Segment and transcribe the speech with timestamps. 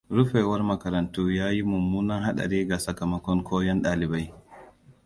[0.09, 4.33] Rufewar makarantu yayi mummunan hadari ga sakamakon koyon ɗalibai.